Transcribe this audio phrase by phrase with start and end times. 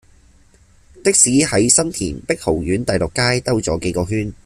[1.03, 4.33] 的士喺新田碧豪苑第六街兜左幾個圈